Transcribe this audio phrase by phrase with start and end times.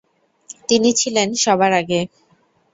[0.69, 2.01] তিনি ছিলেন সবার আগে।